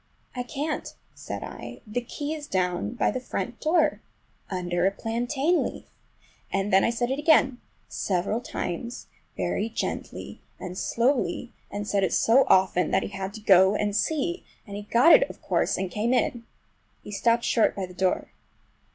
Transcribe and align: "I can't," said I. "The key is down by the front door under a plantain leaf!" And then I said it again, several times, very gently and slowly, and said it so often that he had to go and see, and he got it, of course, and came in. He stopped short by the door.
"I 0.35 0.41
can't," 0.41 0.95
said 1.13 1.43
I. 1.43 1.81
"The 1.85 2.01
key 2.01 2.33
is 2.33 2.47
down 2.47 2.95
by 2.95 3.11
the 3.11 3.19
front 3.19 3.59
door 3.61 4.01
under 4.49 4.87
a 4.87 4.91
plantain 4.91 5.63
leaf!" 5.63 5.85
And 6.51 6.73
then 6.73 6.83
I 6.83 6.89
said 6.89 7.11
it 7.11 7.19
again, 7.19 7.59
several 7.87 8.41
times, 8.41 9.05
very 9.37 9.69
gently 9.69 10.41
and 10.59 10.75
slowly, 10.75 11.53
and 11.69 11.87
said 11.87 12.03
it 12.03 12.13
so 12.13 12.45
often 12.47 12.89
that 12.89 13.03
he 13.03 13.09
had 13.09 13.31
to 13.35 13.41
go 13.41 13.75
and 13.75 13.95
see, 13.95 14.43
and 14.65 14.75
he 14.75 14.81
got 14.91 15.13
it, 15.13 15.29
of 15.29 15.39
course, 15.39 15.77
and 15.77 15.91
came 15.91 16.15
in. 16.15 16.45
He 17.03 17.11
stopped 17.11 17.43
short 17.43 17.75
by 17.75 17.85
the 17.85 17.93
door. 17.93 18.29